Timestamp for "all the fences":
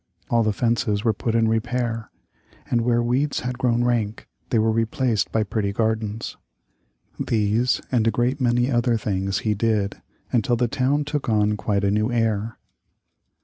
0.31-1.03